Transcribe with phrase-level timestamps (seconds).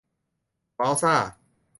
[0.79, 1.13] ว้าวซ่า